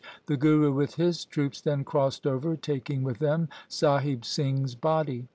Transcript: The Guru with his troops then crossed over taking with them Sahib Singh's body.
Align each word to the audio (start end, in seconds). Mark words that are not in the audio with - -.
The 0.25 0.35
Guru 0.35 0.73
with 0.73 0.95
his 0.95 1.25
troops 1.25 1.61
then 1.61 1.83
crossed 1.83 2.25
over 2.25 2.55
taking 2.55 3.03
with 3.03 3.19
them 3.19 3.49
Sahib 3.67 4.25
Singh's 4.25 4.73
body. 4.73 5.27